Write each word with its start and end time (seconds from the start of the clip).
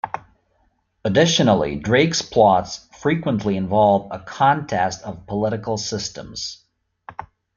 Additionally, 1.05 1.75
Drake's 1.75 2.23
plots 2.23 2.87
frequently 2.99 3.55
involve 3.55 4.07
a 4.11 4.17
contest 4.17 5.03
of 5.03 5.27
political 5.27 5.77
systems. 5.77 6.65